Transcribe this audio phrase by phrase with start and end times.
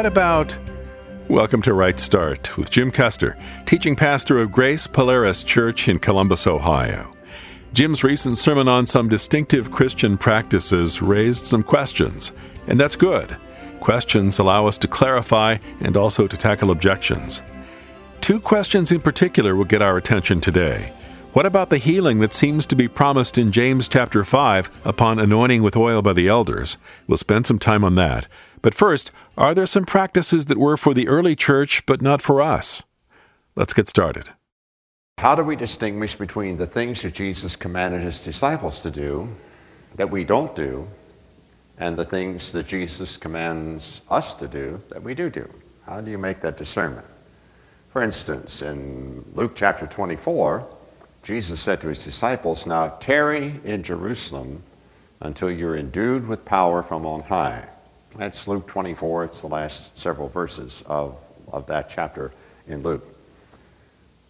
[0.00, 0.58] what about.
[1.28, 6.46] Welcome to Right Start with Jim Custer, teaching pastor of Grace Polaris Church in Columbus,
[6.46, 7.14] Ohio.
[7.74, 12.32] Jim's recent sermon on some distinctive Christian practices raised some questions,
[12.66, 13.36] and that's good.
[13.80, 17.42] Questions allow us to clarify and also to tackle objections.
[18.22, 20.94] Two questions in particular will get our attention today.
[21.32, 25.62] What about the healing that seems to be promised in James chapter 5 upon anointing
[25.62, 26.76] with oil by the elders?
[27.06, 28.26] We'll spend some time on that.
[28.62, 32.42] But first, are there some practices that were for the early church but not for
[32.42, 32.82] us?
[33.54, 34.30] Let's get started.
[35.18, 39.28] How do we distinguish between the things that Jesus commanded his disciples to do
[39.94, 40.88] that we don't do
[41.78, 45.48] and the things that Jesus commands us to do that we do do?
[45.86, 47.06] How do you make that discernment?
[47.90, 50.78] For instance, in Luke chapter 24,
[51.22, 54.62] Jesus said to his disciples, Now tarry in Jerusalem
[55.20, 57.68] until you're endued with power from on high.
[58.16, 59.24] That's Luke 24.
[59.24, 61.16] It's the last several verses of,
[61.52, 62.32] of that chapter
[62.66, 63.06] in Luke.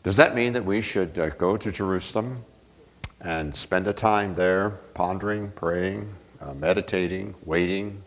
[0.03, 2.45] Does that mean that we should uh, go to Jerusalem
[3.21, 8.03] and spend a time there pondering, praying, uh, meditating, waiting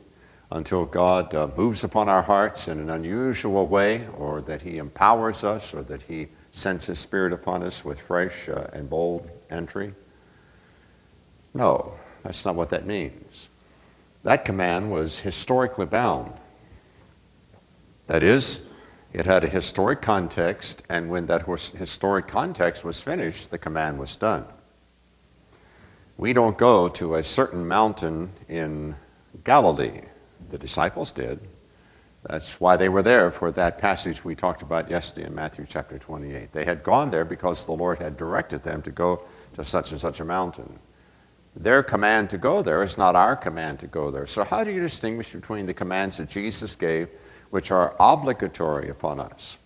[0.52, 5.44] until God uh, moves upon our hearts in an unusual way, or that He empowers
[5.44, 9.94] us, or that He sends His Spirit upon us with fresh uh, and bold entry?
[11.54, 13.50] No, that's not what that means.
[14.24, 16.32] That command was historically bound.
[18.08, 18.72] That is,
[19.12, 24.16] it had a historic context, and when that historic context was finished, the command was
[24.16, 24.46] done.
[26.18, 28.96] We don't go to a certain mountain in
[29.44, 30.02] Galilee.
[30.50, 31.40] The disciples did.
[32.26, 36.00] That's why they were there for that passage we talked about yesterday in Matthew chapter
[36.00, 36.54] 28.
[36.54, 39.24] They had gone there because the Lord had directed them to go
[39.56, 40.80] to such and such a mountain.
[41.56, 44.26] Their command to go there is not our command to go there.
[44.26, 47.10] So, how do you distinguish between the commands that Jesus gave,
[47.52, 49.60] which are obligatory upon us,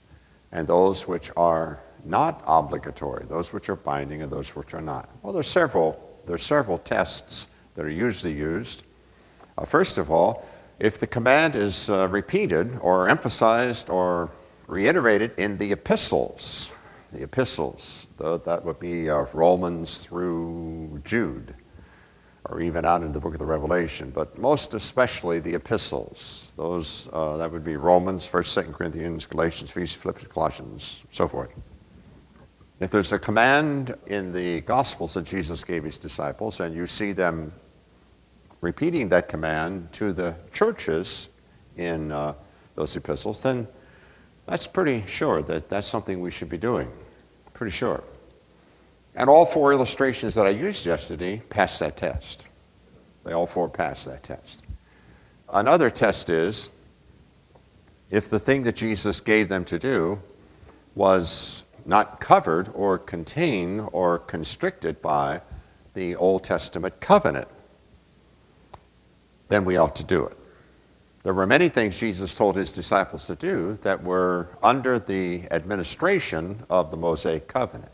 [0.51, 5.09] and those which are not obligatory, those which are binding and those which are not?
[5.21, 8.83] Well, there's several, there's several tests that are usually used.
[9.57, 10.45] Uh, first of all,
[10.79, 14.31] if the command is uh, repeated or emphasized or
[14.67, 16.73] reiterated in the epistles,
[17.11, 21.55] the epistles, that would be uh, Romans through Jude,
[22.45, 26.53] or even out in the book of the Revelation, but most especially the epistles.
[26.57, 31.49] Those, uh, that would be Romans, 1st, 2nd Corinthians, Galatians, Philippians, Colossians, so forth.
[32.79, 37.11] If there's a command in the Gospels that Jesus gave his disciples, and you see
[37.11, 37.51] them
[38.61, 41.29] repeating that command to the churches
[41.77, 42.33] in uh,
[42.75, 43.67] those epistles, then
[44.45, 46.91] that's pretty sure that that's something we should be doing.
[47.53, 48.03] Pretty sure.
[49.15, 52.47] And all four illustrations that I used yesterday passed that test.
[53.23, 54.63] They all four passed that test.
[55.49, 56.69] Another test is
[58.09, 60.21] if the thing that Jesus gave them to do
[60.95, 65.41] was not covered or contained or constricted by
[65.93, 67.47] the Old Testament covenant
[69.49, 70.37] then we ought to do it.
[71.23, 76.63] There were many things Jesus told his disciples to do that were under the administration
[76.69, 77.91] of the Mosaic covenant.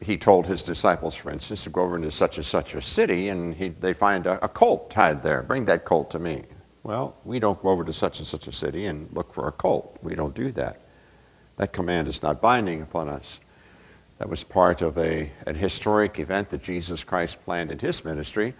[0.00, 3.28] He told his disciples, for instance, to go over into such and such a city
[3.28, 5.42] and he, they find a, a colt tied there.
[5.42, 6.42] Bring that colt to me.
[6.82, 9.52] Well, we don't go over to such and such a city and look for a
[9.52, 9.96] colt.
[10.02, 10.80] We don't do that.
[11.56, 13.40] That command is not binding upon us.
[14.18, 18.54] That was part of a, an historic event that Jesus Christ planned in his ministry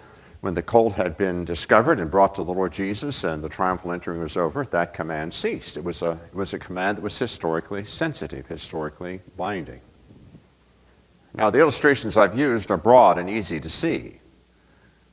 [0.45, 3.93] when the colt had been discovered and brought to the Lord Jesus and the triumphal
[3.93, 5.79] entering was over, that command ceased.
[5.79, 9.81] It was a, it was a command that was historically sensitive, historically binding.
[11.33, 14.21] Now, the illustrations I've used are broad and easy to see,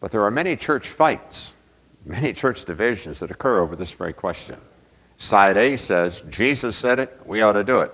[0.01, 1.53] but there are many church fights,
[2.05, 4.59] many church divisions that occur over this very question.
[5.15, 7.93] Side A says, Jesus said it, we ought to do it.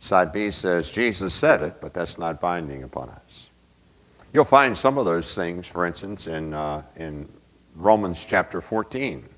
[0.00, 3.21] Side B says, Jesus said it, but that's not binding upon us.
[4.32, 7.28] You'll find some of those things, for instance, in, uh, in
[7.76, 9.28] Romans chapter 14.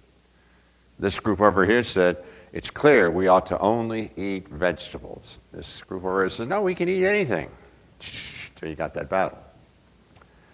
[1.00, 5.40] This group over here said, it's clear we ought to only eat vegetables.
[5.52, 7.50] This group over here says, no, we can eat anything.
[7.98, 9.38] So you got that battle.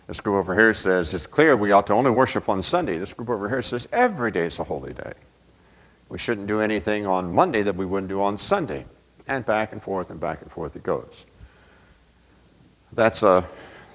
[0.06, 2.96] This group over here says, it's clear we ought to only worship on Sunday.
[2.96, 5.12] This group over here says, every day is a holy day.
[6.08, 8.86] We shouldn't do anything on Monday that we wouldn't do on Sunday.
[9.28, 11.26] And back and forth and back and forth it goes.
[12.92, 13.46] That's a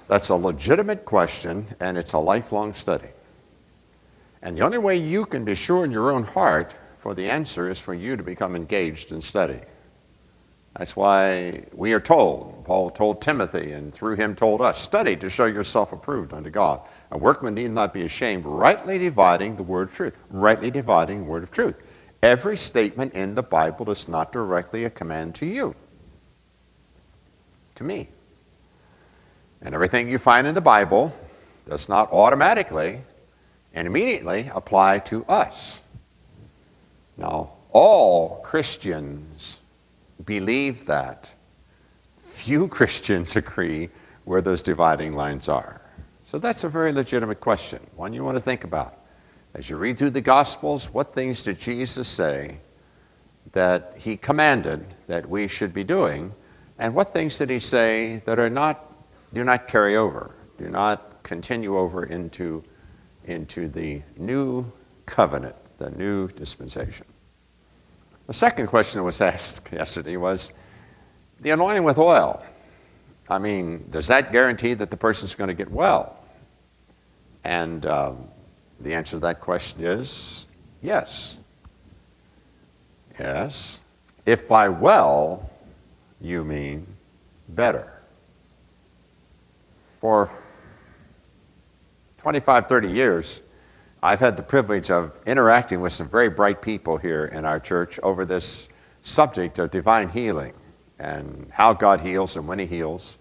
[0.08, 3.08] that's a legitimate question, and it's a lifelong study.
[4.42, 7.70] And the only way you can be sure in your own heart for the answer
[7.70, 9.60] is for you to become engaged in study.
[10.76, 15.30] That's why we are told, Paul told Timothy, and through him told us, study to
[15.30, 16.82] show yourself approved unto God.
[17.10, 20.16] A workman need not be ashamed, rightly dividing the word of truth.
[20.30, 21.76] Rightly dividing the word of truth.
[22.22, 25.74] Every statement in the Bible is not directly a command to you,
[27.76, 28.08] to me.
[29.66, 31.12] And everything you find in the Bible
[31.64, 33.00] does not automatically
[33.74, 35.82] and immediately apply to us.
[37.16, 39.60] Now, all Christians
[40.24, 41.28] believe that.
[42.16, 43.90] Few Christians agree
[44.24, 45.80] where those dividing lines are.
[46.26, 48.96] So that's a very legitimate question, one you want to think about.
[49.52, 52.58] As you read through the Gospels, what things did Jesus say
[53.50, 56.32] that he commanded that we should be doing?
[56.78, 58.85] And what things did he say that are not,
[59.36, 62.64] do not carry over, do not continue over into,
[63.26, 64.64] into the new
[65.04, 67.04] covenant, the new dispensation?
[68.28, 70.54] The second question that was asked yesterday was
[71.42, 72.42] the anointing with oil.
[73.28, 76.16] I mean, does that guarantee that the person's going to get well?
[77.44, 78.28] And um,
[78.80, 80.46] the answer to that question is
[80.80, 81.36] yes.
[83.18, 83.80] Yes.
[84.24, 85.50] If by well
[86.22, 86.86] you mean
[87.50, 87.95] better.
[90.00, 90.30] For
[92.18, 93.42] 25, 30 years,
[94.02, 97.98] I've had the privilege of interacting with some very bright people here in our church
[98.02, 98.68] over this
[99.02, 100.52] subject of divine healing
[100.98, 103.18] and how God heals and when He heals.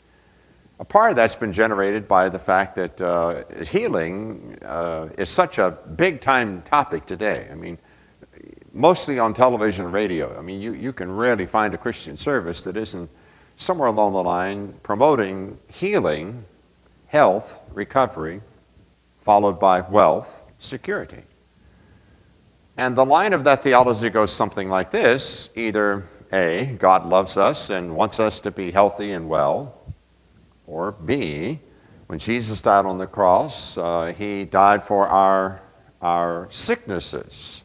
[0.80, 5.58] A part of that's been generated by the fact that uh, healing uh, is such
[5.58, 7.48] a big time topic today.
[7.50, 7.78] I mean,
[8.74, 10.38] mostly on television and radio.
[10.38, 13.10] I mean, you, you can rarely find a Christian service that isn't
[13.56, 16.44] somewhere along the line promoting healing,
[17.08, 18.42] health, recovery,
[19.22, 21.24] followed by wealth, security.
[22.78, 27.70] And the line of that theology goes something like this either A, God loves us
[27.70, 29.80] and wants us to be healthy and well,
[30.68, 31.60] or B,
[32.08, 35.62] when Jesus died on the cross, uh, he died for our,
[36.02, 37.64] our sicknesses.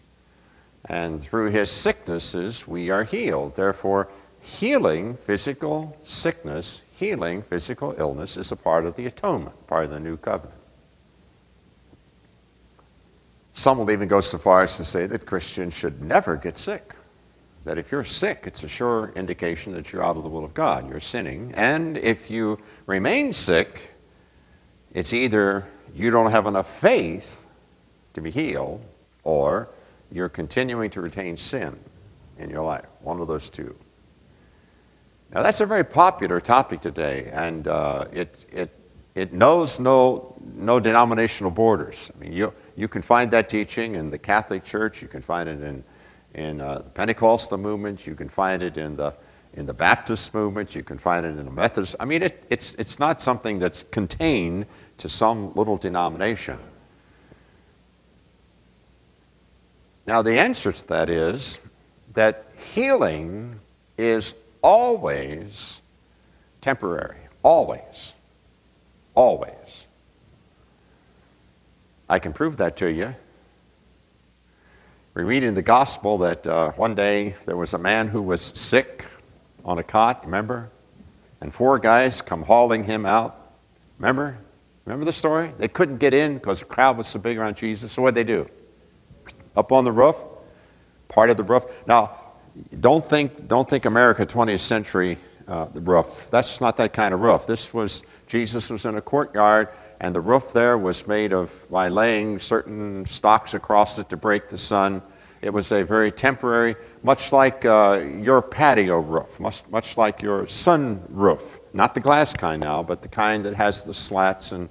[0.86, 3.54] And through his sicknesses, we are healed.
[3.54, 4.08] Therefore,
[4.40, 9.98] healing physical sickness, healing physical illness is a part of the atonement, part of the
[9.98, 10.54] new covenant.
[13.54, 16.94] Some will even go so far as to say that Christians should never get sick
[17.64, 20.54] that if you're sick, it's a sure indication that you're out of the will of
[20.54, 20.88] God.
[20.88, 21.52] You're sinning.
[21.54, 23.90] And if you remain sick,
[24.94, 27.46] it's either you don't have enough faith
[28.14, 28.80] to be healed,
[29.24, 29.68] or
[30.10, 31.78] you're continuing to retain sin
[32.38, 32.86] in your life.
[33.02, 33.76] One of those two.
[35.32, 38.70] Now, that's a very popular topic today, and uh, it, it,
[39.14, 42.10] it knows no, no denominational borders.
[42.14, 45.48] I mean, you, you can find that teaching in the Catholic Church, you can find
[45.48, 45.84] it in
[46.34, 49.14] in uh, the Pentecostal movement, you can find it in the,
[49.54, 51.96] in the Baptist movement, you can find it in the Methodist.
[51.98, 54.66] I mean, it, it's, it's not something that's contained
[54.98, 56.58] to some little denomination.
[60.06, 61.58] Now, the answer to that is
[62.14, 63.58] that healing
[63.98, 65.80] is always
[66.60, 67.18] temporary.
[67.42, 68.12] Always.
[69.14, 69.86] Always.
[72.08, 73.14] I can prove that to you
[75.14, 78.40] we read in the gospel that uh, one day there was a man who was
[78.40, 79.06] sick
[79.64, 80.70] on a cot, remember?
[81.40, 83.54] And four guys come hauling him out.
[83.98, 84.38] Remember?
[84.84, 85.52] Remember the story?
[85.58, 87.92] They couldn't get in because the crowd was so big around Jesus.
[87.92, 88.48] So what'd they do?
[89.56, 90.16] Up on the roof,
[91.08, 91.64] part of the roof.
[91.88, 92.19] Now,
[92.80, 96.28] don't think, don't think America 20th century uh, roof.
[96.30, 97.46] That's not that kind of roof.
[97.46, 99.68] This was, Jesus was in a courtyard
[100.00, 104.48] and the roof there was made of by laying certain stocks across it to break
[104.48, 105.02] the sun.
[105.42, 110.46] It was a very temporary, much like uh, your patio roof, much, much like your
[110.46, 111.60] sun roof.
[111.72, 114.68] Not the glass kind now, but the kind that has the slats and,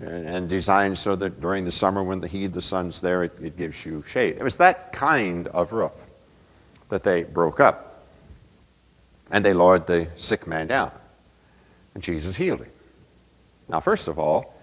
[0.00, 3.38] and designed so that during the summer when the heat of the sun's there, it,
[3.42, 4.36] it gives you shade.
[4.36, 5.92] It was that kind of roof
[6.90, 8.06] that they broke up.
[9.30, 10.92] And they lowered the sick man down.
[11.94, 12.70] And Jesus healed him.
[13.68, 14.54] Now, first of all,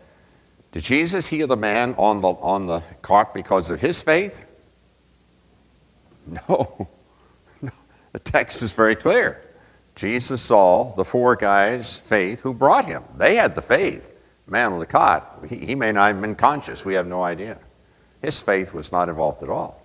[0.71, 4.43] did Jesus heal the man on the, on the cart because of his faith?
[6.25, 6.89] No.
[7.61, 7.71] no.
[8.11, 9.41] The text is very clear.
[9.95, 13.03] Jesus saw the four guys' faith who brought him.
[13.17, 14.13] They had the faith.
[14.45, 16.85] The man on the cot, he, he may not have been conscious.
[16.85, 17.57] We have no idea.
[18.21, 19.81] His faith was not involved at all.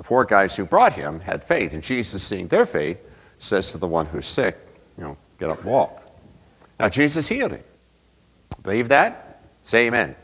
[0.00, 2.98] The four guys who brought him had faith, and Jesus, seeing their faith,
[3.38, 4.56] says to the one who's sick,
[4.96, 6.02] you know, get up and walk.
[6.78, 7.62] Now, Jesus healed him.
[8.62, 9.42] Believe that?
[9.64, 10.16] Say amen.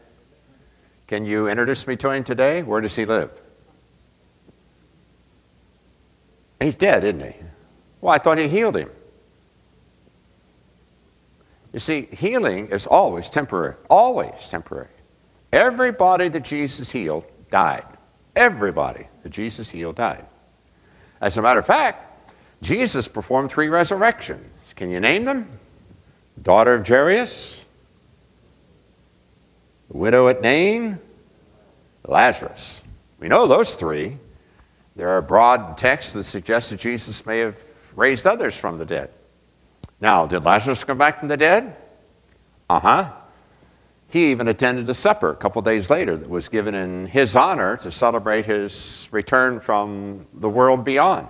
[1.08, 2.62] Can you introduce me to him today?
[2.62, 3.30] Where does he live?
[6.58, 7.34] He's dead, isn't he?
[8.00, 8.88] Well, I thought he healed him.
[11.74, 14.88] You see, healing is always temporary, always temporary.
[15.52, 17.95] Everybody that Jesus healed died.
[18.36, 20.26] Everybody that Jesus healed died.
[21.20, 22.30] As a matter of fact,
[22.62, 24.44] Jesus performed three resurrections.
[24.74, 25.58] Can you name them?
[26.42, 27.64] Daughter of Jairus,
[29.88, 30.98] widow at Nain,
[32.06, 32.82] Lazarus.
[33.18, 34.18] We know those three.
[34.96, 37.58] There are broad texts that suggest that Jesus may have
[37.94, 39.10] raised others from the dead.
[40.00, 41.74] Now, did Lazarus come back from the dead?
[42.68, 43.12] Uh huh.
[44.08, 47.76] He even attended a supper a couple days later that was given in his honor
[47.78, 51.26] to celebrate his return from the world beyond.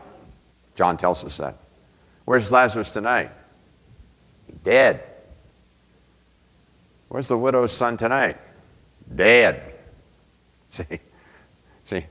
[0.75, 1.57] John tells us that.
[2.27, 3.31] Where's Lazarus tonight?
[4.63, 5.03] Dead.
[7.09, 8.37] Where's the widow's son tonight?
[9.15, 9.75] Dead.
[10.69, 11.01] See?
[11.87, 12.05] See?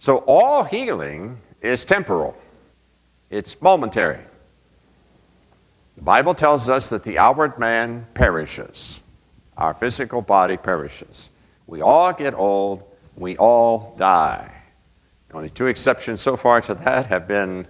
[0.00, 2.36] So all healing is temporal,
[3.30, 4.24] it's momentary.
[5.98, 9.02] The Bible tells us that the outward man perishes,
[9.56, 11.30] our physical body perishes.
[11.66, 12.84] We all get old,
[13.16, 14.48] we all die.
[15.34, 17.66] Only two exceptions so far to that have been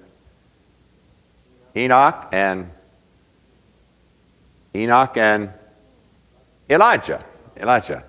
[1.75, 2.71] Enoch and
[4.75, 5.51] Enoch and
[6.69, 7.21] Elijah.
[7.57, 8.05] Elijah.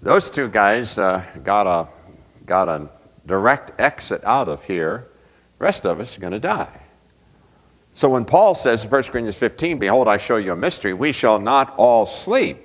[0.00, 1.88] Those two guys uh, got a
[2.46, 2.88] got a
[3.26, 5.08] direct exit out of here.
[5.58, 6.85] The rest of us are going to die.
[7.96, 11.12] So when Paul says in 1 Corinthians 15, Behold, I show you a mystery, we
[11.12, 12.58] shall not all sleep.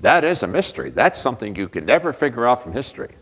[0.00, 0.90] That is a mystery.
[0.90, 3.14] That's something you can never figure out from history.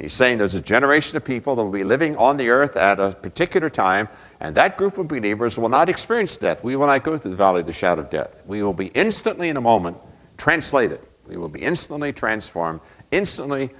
[0.00, 2.98] He's saying there's a generation of people that will be living on the earth at
[2.98, 4.08] a particular time,
[4.40, 6.64] and that group of believers will not experience death.
[6.64, 8.34] We will not go through the valley of the shadow of death.
[8.46, 9.96] We will be instantly, in a moment,
[10.36, 10.98] translated.
[11.28, 12.80] We will be instantly transformed,
[13.12, 13.70] instantly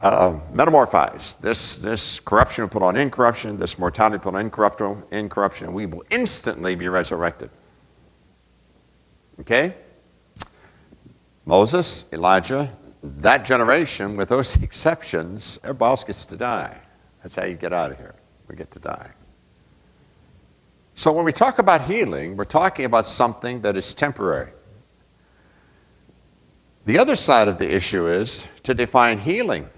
[0.00, 1.36] uh.
[1.40, 5.86] This, this corruption will put on incorruption, this mortality put on incorruption, incorruption, and we
[5.86, 7.50] will instantly be resurrected.
[9.40, 9.74] Okay?
[11.44, 12.70] Moses, Elijah,
[13.02, 16.76] that generation, with those exceptions, everybody else gets to die.
[17.22, 18.14] That's how you get out of here.
[18.48, 19.10] We get to die.
[20.94, 24.50] So when we talk about healing, we're talking about something that is temporary.
[26.86, 29.68] The other side of the issue is to define healing.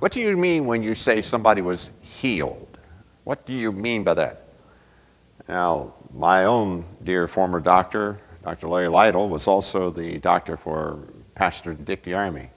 [0.00, 2.78] What do you mean when you say somebody was healed?
[3.24, 4.46] What do you mean by that?
[5.46, 8.68] Now, my own dear former doctor, Dr.
[8.68, 11.00] Larry Lytle, was also the doctor for
[11.34, 12.48] Pastor Dick DeArmey.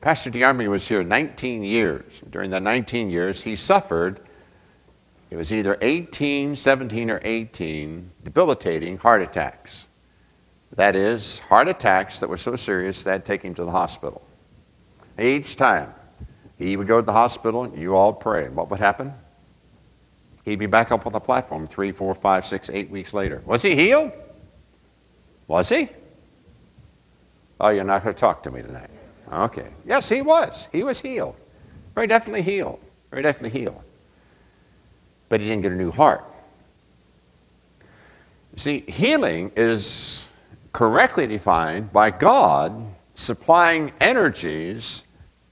[0.00, 2.22] Pastor DeArmey was here 19 years.
[2.30, 4.20] During that 19 years, he suffered,
[5.28, 9.88] it was either 18, 17, or 18, debilitating heart attacks.
[10.74, 13.64] That is, heart attacks that were so serious that they had to take him to
[13.66, 14.26] the hospital.
[15.18, 15.92] Each time,
[16.58, 18.48] he would go to the hospital, you all pray.
[18.48, 19.12] What would happen?
[20.44, 23.42] He'd be back up on the platform three, four, five, six, eight weeks later.
[23.44, 24.12] Was he healed?
[25.48, 25.88] Was he?
[27.60, 28.90] Oh, you're not going to talk to me tonight.
[29.32, 29.68] Okay.
[29.86, 30.68] Yes, he was.
[30.72, 31.36] He was healed.
[31.94, 32.78] Very definitely healed.
[33.10, 33.82] Very definitely healed.
[35.28, 36.24] But he didn't get a new heart.
[38.56, 40.28] See, healing is
[40.72, 45.05] correctly defined by God supplying energies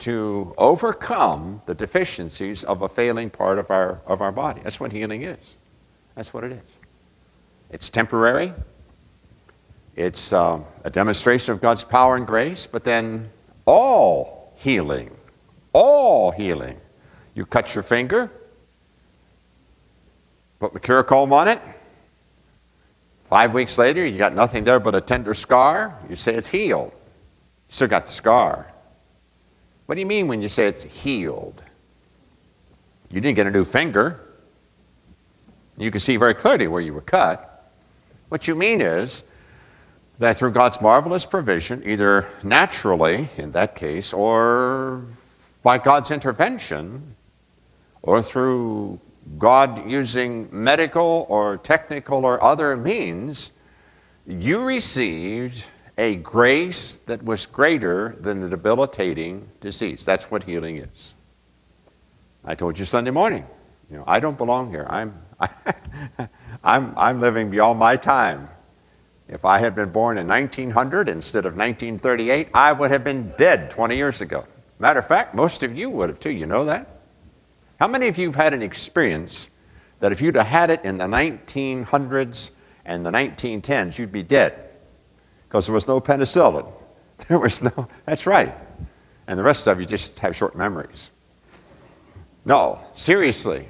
[0.04, 4.60] to overcome the deficiencies of a failing part of our, of our body.
[4.62, 5.56] That's what healing is.
[6.14, 6.78] That's what it is.
[7.70, 8.52] It's temporary,
[9.96, 13.30] it's uh, a demonstration of God's power and grace, but then
[13.64, 15.10] all healing,
[15.72, 16.78] all healing.
[17.32, 18.30] You cut your finger,
[20.60, 21.62] put Mercurochrome on it.
[23.30, 25.98] Five weeks later, you got nothing there but a tender scar.
[26.10, 26.92] You say it's healed.
[26.92, 28.73] You still got the scar.
[29.86, 31.62] What do you mean when you say it's healed?
[33.12, 34.20] You didn't get a new finger.
[35.76, 37.70] You can see very clearly where you were cut.
[38.28, 39.24] What you mean is
[40.18, 45.04] that through God's marvelous provision, either naturally in that case, or
[45.62, 47.16] by God's intervention,
[48.02, 49.00] or through
[49.38, 53.52] God using medical or technical or other means,
[54.26, 55.64] you received
[55.96, 60.04] a grace that was greater than the debilitating disease.
[60.04, 61.14] That's what healing is.
[62.44, 63.46] I told you Sunday morning,
[63.90, 64.86] you know, I don't belong here.
[64.88, 65.48] I'm, I,
[66.64, 68.48] I'm, I'm living beyond my time.
[69.28, 73.70] If I had been born in 1900 instead of 1938, I would have been dead
[73.70, 74.44] 20 years ago.
[74.78, 76.30] Matter of fact, most of you would have too.
[76.30, 77.00] You know that?
[77.80, 79.48] How many of you have had an experience
[80.00, 82.50] that if you'd have had it in the 1900s
[82.84, 84.63] and the 1910s, you'd be dead?
[85.54, 86.66] Because there was no penicillin.
[87.28, 88.52] There was no, that's right.
[89.28, 91.12] And the rest of you just have short memories.
[92.44, 93.68] No, seriously.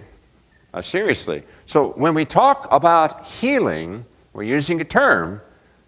[0.73, 1.43] Uh, seriously.
[1.67, 5.43] So when we talk about healing, we're using a term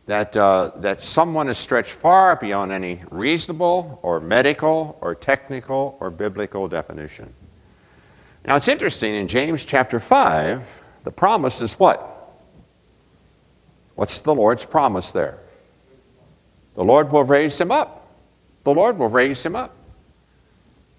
[0.05, 6.11] that, uh, that someone is stretched far beyond any reasonable or medical or technical or
[6.11, 7.33] biblical definition.
[8.45, 10.63] Now it's interesting, in James chapter 5,
[11.05, 12.37] the promise is what?
[13.95, 15.39] What's the Lord's promise there?
[16.77, 18.07] The Lord will raise him up.
[18.65, 19.75] The Lord will raise him up.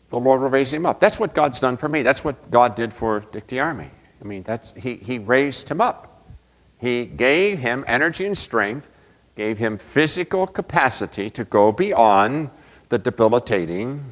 [0.09, 0.99] The Lord will raise him up.
[0.99, 2.01] That's what God's done for me.
[2.01, 3.89] That's what God did for Dick DeArmey.
[4.19, 6.25] I mean, that's, he, he raised him up.
[6.79, 8.89] He gave him energy and strength,
[9.35, 12.49] gave him physical capacity to go beyond
[12.89, 14.03] the debilitating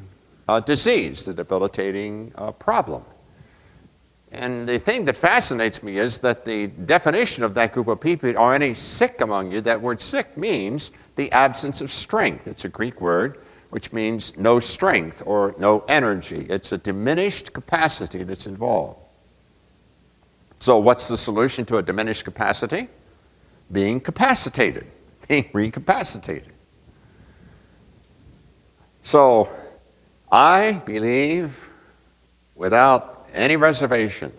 [0.48, 3.04] uh, disease, the debilitating uh, problem.
[4.32, 8.36] And the thing that fascinates me is that the definition of that group of people
[8.36, 9.60] are any sick among you.
[9.60, 12.46] That word sick means the absence of strength.
[12.46, 13.38] It's a Greek word
[13.70, 16.46] which means no strength or no energy.
[16.48, 19.00] It's a diminished capacity that's involved.
[20.58, 22.88] So, what's the solution to a diminished capacity?
[23.70, 24.86] Being capacitated,
[25.28, 26.52] being recapacitated.
[29.02, 29.48] So,
[30.32, 31.70] I believe
[32.54, 34.32] without any reservation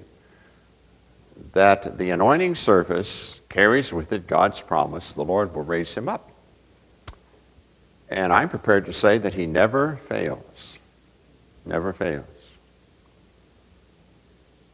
[1.53, 6.31] that the anointing service carries with it God's promise the Lord will raise him up.
[8.09, 10.79] And I'm prepared to say that he never fails.
[11.65, 12.25] Never fails.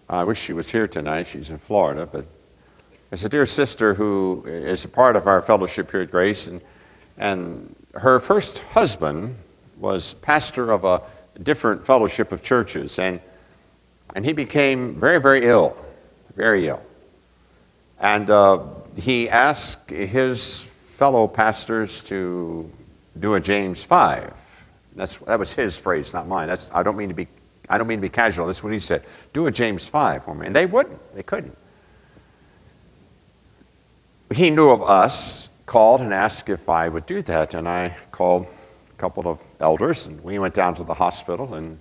[0.09, 1.27] I wish she was here tonight.
[1.27, 2.25] She's in Florida, but
[3.09, 6.61] there's a dear sister who is a part of our fellowship here at Grace, and,
[7.17, 9.35] and her first husband
[9.79, 11.01] was pastor of a
[11.41, 13.19] different fellowship of churches, and,
[14.15, 15.75] and he became very, very ill,
[16.35, 16.81] very ill.
[17.99, 18.59] And uh,
[18.97, 22.69] he asked his fellow pastors to
[23.19, 24.33] do a James 5.
[24.95, 26.47] That's, that was his phrase, not mine.
[26.47, 27.27] That's, I, don't mean to be,
[27.69, 28.45] I don't mean to be casual.
[28.47, 29.03] That's what he said.
[29.33, 30.47] Do a James 5 for me.
[30.47, 30.99] And they wouldn't.
[31.15, 31.57] They couldn't.
[34.33, 37.53] He knew of us, called and asked if I would do that.
[37.53, 38.45] And I called
[38.91, 41.79] a couple of elders, and we went down to the hospital and,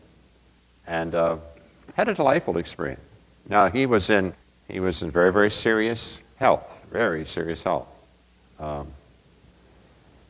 [0.87, 1.37] and uh,
[1.95, 3.01] had a delightful experience.
[3.49, 4.35] Now, he was in,
[4.69, 7.89] he was in very, very serious health, very serious health.
[8.59, 8.89] Um,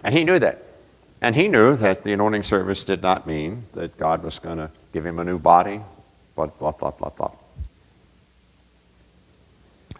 [0.03, 0.62] and he knew that.
[1.20, 4.70] And he knew that the anointing service did not mean that God was going to
[4.92, 5.81] give him a new body,
[6.35, 7.31] blah, blah, blah, blah, blah.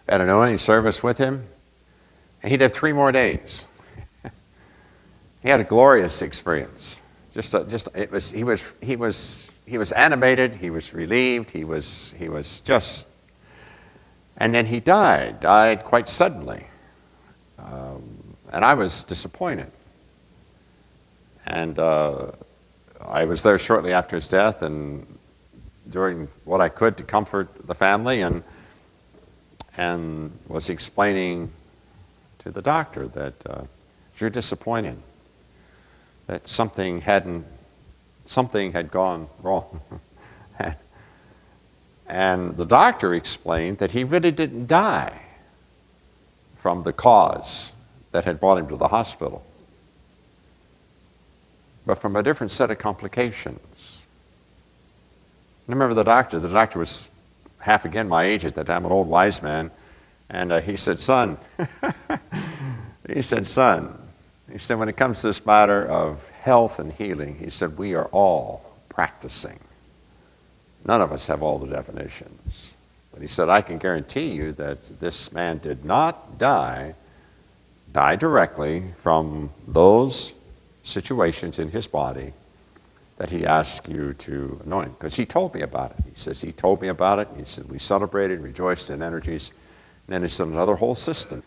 [0.07, 1.47] At an anointing service with him,
[2.41, 3.65] and he'd have three more days.
[5.41, 6.99] he had a glorious experience.
[7.33, 10.55] Just, a, just it was, he was, he was, he was animated.
[10.55, 11.51] He was relieved.
[11.51, 13.07] He was, he was just,
[14.37, 15.39] and then he died.
[15.39, 16.65] Died quite suddenly,
[17.59, 19.71] um, and I was disappointed.
[21.45, 22.31] And uh,
[23.01, 25.05] I was there shortly after his death and
[25.89, 28.43] doing what I could to comfort the family and,
[29.75, 31.51] and was explaining
[32.39, 33.63] to the doctor that uh,
[34.17, 34.97] you're disappointed,
[36.27, 37.45] that something hadn't,
[38.33, 39.79] something had gone wrong.
[42.07, 45.21] and the doctor explained that he really didn't die
[46.57, 47.73] from the cause
[48.11, 49.43] that had brought him to the hospital
[51.85, 53.99] but from a different set of complications.
[55.67, 56.39] I remember the doctor.
[56.39, 57.09] The doctor was
[57.59, 59.71] half again my age at that time, an old wise man.
[60.29, 61.37] And uh, he said, Son,
[63.13, 63.97] he said, Son,
[64.51, 67.95] he said, when it comes to this matter of health and healing, he said, we
[67.95, 69.57] are all practicing.
[70.83, 72.73] None of us have all the definitions.
[73.13, 76.95] But he said, I can guarantee you that this man did not die,
[77.93, 80.33] die directly from those
[80.83, 82.33] situations in his body
[83.15, 84.99] that he asked you to anoint.
[84.99, 86.03] Because he told me about it.
[86.03, 87.29] He says, he told me about it.
[87.37, 89.53] He said, we celebrated, rejoiced in energies.
[90.07, 91.41] And then he said, another whole system,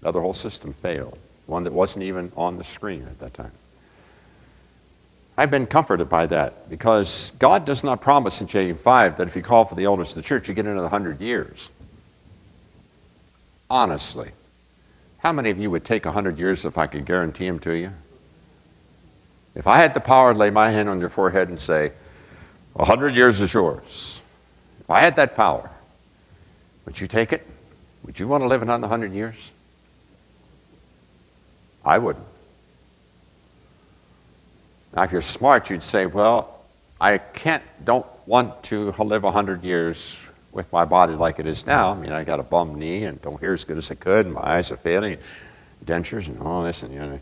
[0.00, 1.18] another whole system failed.
[1.46, 3.50] One that wasn't even on the screen at that time.
[5.40, 9.34] I've been comforted by that because God does not promise in James 5 that if
[9.34, 11.70] you call for the elders of the church, you get another 100 years.
[13.70, 14.32] Honestly.
[15.16, 17.90] How many of you would take 100 years if I could guarantee them to you?
[19.54, 21.92] If I had the power to lay my hand on your forehead and say,
[22.76, 24.22] A hundred years is yours,
[24.80, 25.70] if I had that power,
[26.84, 27.46] would you take it?
[28.04, 29.50] Would you want to live another hundred years?
[31.82, 32.26] I wouldn't.
[34.94, 36.60] Now, if you're smart, you'd say, Well,
[37.00, 41.92] I can't, don't want to live hundred years with my body like it is now.
[41.92, 44.26] I mean, I got a bum knee and don't hear as good as I could,
[44.26, 45.18] and my eyes are failing,
[45.84, 47.20] dentures and all this, and you know.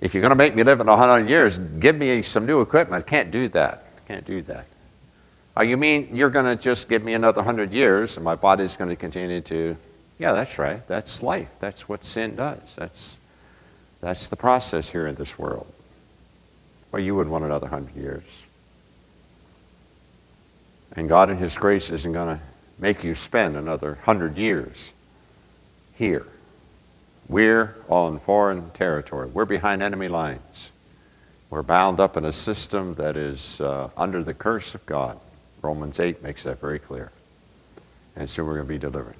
[0.00, 3.04] If you're going to make me live in 100 years, give me some new equipment.
[3.04, 3.84] I Can't do that.
[3.96, 4.64] I Can't do that.
[5.56, 8.76] Oh, you mean you're going to just give me another 100 years and my body's
[8.76, 9.76] going to continue to.
[10.18, 10.86] Yeah, that's right.
[10.88, 11.50] That's life.
[11.60, 12.60] That's what sin does.
[12.76, 13.18] That's,
[14.00, 15.70] that's the process here in this world.
[16.92, 18.24] Well, you wouldn't want another 100 years.
[20.96, 22.42] And God in His grace isn't going to
[22.78, 24.92] make you spend another hundred years
[25.94, 26.26] here.
[27.28, 29.28] We're on foreign territory.
[29.28, 30.72] We're behind enemy lines.
[31.50, 35.18] We're bound up in a system that is uh, under the curse of God.
[35.62, 37.12] Romans 8 makes that very clear.
[38.16, 39.16] And soon we're going to be delivered.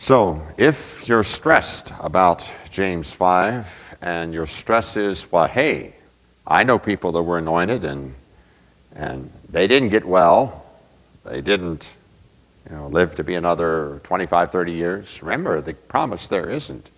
[0.00, 5.92] So, if you're stressed about James 5 and your stress is, well, hey,
[6.46, 8.14] I know people that were anointed and,
[8.94, 10.64] and they didn't get well,
[11.24, 11.96] they didn't
[12.70, 15.20] you know, live to be another 25, 30 years.
[15.20, 16.90] Remember, the promise there isn't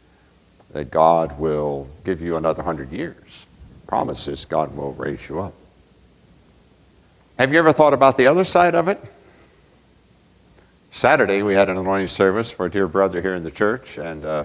[0.73, 3.47] that God will give you another 100 years.
[3.81, 5.55] The promise is God will raise you up.
[7.39, 9.03] Have you ever thought about the other side of it?
[10.93, 14.25] Saturday, we had an anointing service for a dear brother here in the church, and
[14.25, 14.45] uh,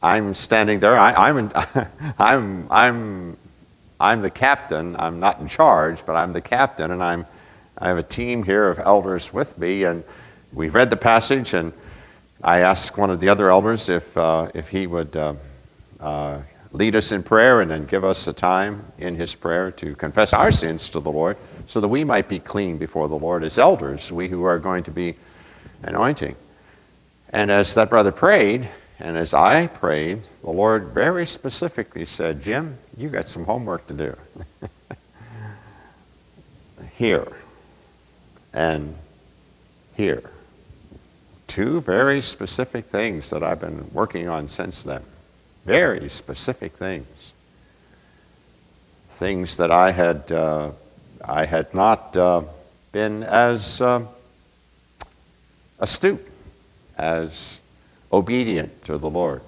[0.00, 0.96] I'm standing there.
[0.96, 1.86] I, am I'm,
[2.18, 3.36] I'm, I'm,
[3.98, 4.94] I'm the captain.
[4.96, 7.26] I'm not in charge, but I'm the captain, and I'm,
[7.76, 10.04] I have a team here of elders with me, and
[10.52, 11.72] we've read the passage, and
[12.40, 15.34] I asked one of the other elders if, uh, if he would uh,
[15.98, 16.40] uh
[16.74, 20.32] lead us in prayer and then give us a time in his prayer to confess
[20.32, 23.58] our sins to the Lord so that we might be clean before the Lord as
[23.58, 25.14] elders, we who are going to be
[25.82, 26.36] anointing.
[27.30, 28.68] And as that brother prayed,
[28.98, 33.94] and as I prayed, the Lord very specifically said, Jim, you got some homework to
[33.94, 34.16] do.
[36.94, 37.32] here
[38.52, 38.94] and
[39.96, 40.30] here.
[41.48, 45.02] Two very specific things that I've been working on since then.
[45.64, 47.32] Very specific things.
[49.08, 50.70] Things that I had, uh,
[51.24, 52.42] I had not uh,
[52.92, 53.80] been as.
[53.80, 54.06] Uh,
[55.82, 56.26] astute,
[56.96, 57.60] as
[58.12, 59.42] obedient to the Lord.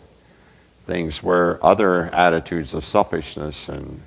[0.85, 4.03] Things where other attitudes of selfishness and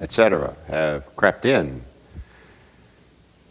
[0.00, 0.54] etc.
[0.68, 1.82] have crept in.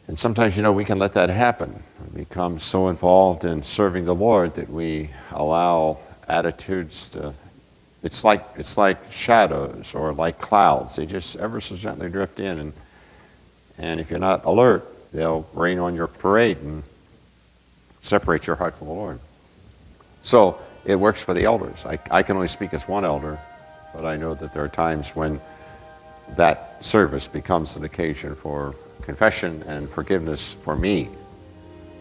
[0.08, 1.84] And sometimes, you know, we can let that happen.
[2.14, 7.34] We become so involved in serving the Lord that we allow attitudes to
[8.04, 10.96] it's like it's like shadows or like clouds.
[10.96, 12.74] They just ever so gently drift in and
[13.78, 16.84] and if you're not alert, they'll rain on your parade and
[18.02, 19.20] separate your heart from the Lord.
[20.22, 21.86] So it works for the elders.
[21.86, 23.40] I, I can only speak as one elder,
[23.94, 25.40] but I know that there are times when
[26.36, 31.10] that service becomes an occasion for confession and forgiveness for me,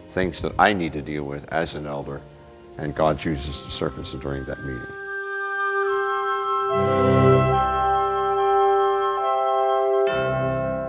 [0.08, 2.20] things that I need to deal with as an elder,
[2.78, 4.82] and God chooses to surface during that meeting.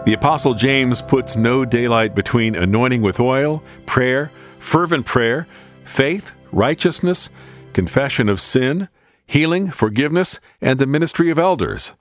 [0.07, 5.47] The Apostle James puts no daylight between anointing with oil, prayer, fervent prayer,
[5.83, 7.29] faith, righteousness,
[7.73, 8.87] confession of sin,
[9.25, 11.91] healing, forgiveness, and the ministry of elders.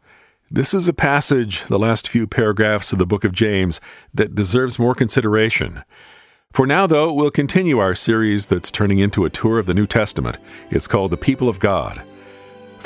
[0.49, 3.81] This is a passage, the last few paragraphs of the book of James,
[4.15, 5.83] that deserves more consideration.
[6.53, 9.89] For now, though, we'll continue our series that's turning into a tour of the New
[9.89, 10.39] Testament.
[10.71, 12.05] It's called The People of God.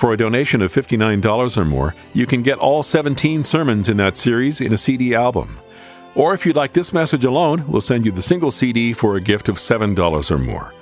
[0.01, 4.17] For a donation of $59 or more, you can get all 17 sermons in that
[4.17, 5.59] series in a CD album.
[6.15, 9.21] Or if you'd like this message alone, we'll send you the single CD for a
[9.21, 10.73] gift of $7 or more.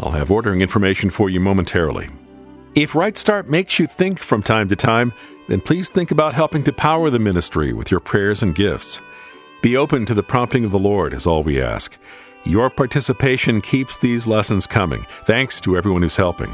[0.00, 2.08] I'll have ordering information for you momentarily.
[2.74, 5.12] If Right Start makes you think from time to time,
[5.46, 9.00] then please think about helping to power the ministry with your prayers and gifts.
[9.62, 11.96] Be open to the prompting of the Lord, is all we ask.
[12.44, 15.06] Your participation keeps these lessons coming.
[15.24, 16.50] Thanks to everyone who's helping.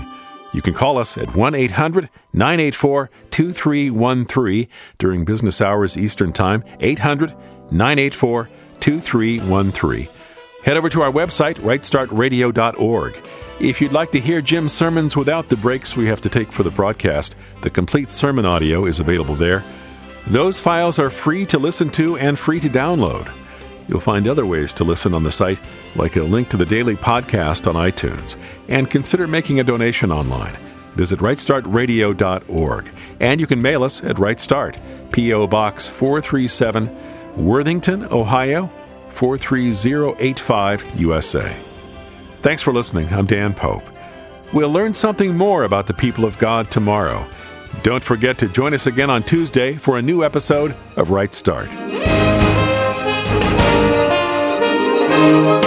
[0.52, 7.34] You can call us at 1 800 984 2313 during business hours Eastern Time, 800
[7.70, 8.48] 984
[8.80, 10.08] 2313.
[10.64, 13.16] Head over to our website, rightstartradio.org.
[13.60, 16.62] If you'd like to hear Jim's sermons without the breaks we have to take for
[16.62, 19.62] the broadcast, the complete sermon audio is available there.
[20.26, 23.32] Those files are free to listen to and free to download.
[23.88, 25.60] You'll find other ways to listen on the site,
[25.96, 28.36] like a link to the daily podcast on iTunes,
[28.68, 30.56] and consider making a donation online.
[30.94, 34.78] Visit rightstartradio.org, and you can mail us at Right Start,
[35.10, 35.46] P.O.
[35.46, 36.90] Box 437,
[37.36, 38.70] Worthington, Ohio
[39.10, 41.54] 43085, USA.
[42.40, 43.08] Thanks for listening.
[43.12, 43.84] I'm Dan Pope.
[44.52, 47.24] We'll learn something more about the people of God tomorrow.
[47.82, 51.70] Don't forget to join us again on Tuesday for a new episode of Right Start.
[55.22, 55.61] Música